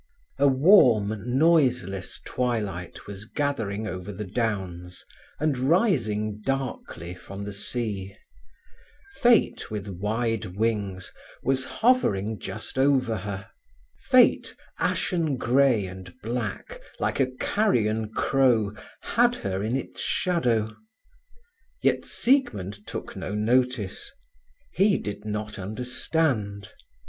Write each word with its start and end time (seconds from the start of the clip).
A 0.39 0.47
warm, 0.47 1.37
noiseless 1.37 2.19
twilight 2.25 3.05
was 3.05 3.25
gathering 3.25 3.85
over 3.85 4.11
the 4.11 4.23
downs 4.25 5.05
and 5.39 5.55
rising 5.59 6.41
darkly 6.43 7.13
from 7.13 7.43
the 7.43 7.53
sea. 7.53 8.15
Fate, 9.17 9.69
with 9.69 9.87
wide 9.87 10.55
wings, 10.57 11.13
was 11.43 11.65
hovering 11.65 12.39
just 12.39 12.79
over 12.79 13.15
her. 13.17 13.47
Fate, 13.99 14.55
ashen 14.79 15.37
grey 15.37 15.85
and 15.85 16.11
black, 16.23 16.81
like 16.99 17.19
a 17.19 17.29
carrion 17.39 18.09
crow, 18.11 18.73
had 19.01 19.35
her 19.35 19.63
in 19.63 19.75
its 19.77 20.01
shadow. 20.01 20.75
Yet 21.83 22.05
Siegmund 22.05 22.87
took 22.87 23.15
no 23.15 23.35
notice. 23.35 24.11
He 24.73 24.97
did 24.97 25.25
not 25.25 25.59
understand. 25.59 26.69